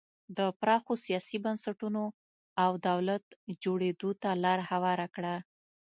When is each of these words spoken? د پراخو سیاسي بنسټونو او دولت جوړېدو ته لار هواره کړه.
د 0.37 0.39
پراخو 0.59 0.93
سیاسي 1.05 1.37
بنسټونو 1.45 2.03
او 2.63 2.71
دولت 2.89 3.25
جوړېدو 3.63 4.09
ته 4.21 4.29
لار 4.43 4.59
هواره 4.71 5.07
کړه. 5.15 5.35